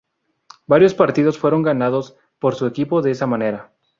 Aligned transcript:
Varios 0.65 0.95
partidos 0.95 1.37
fueron 1.37 1.61
ganados 1.61 2.17
por 2.39 2.55
su 2.55 2.65
equipo 2.65 3.03
de 3.03 3.11
esa 3.11 3.27
manera. 3.27 3.71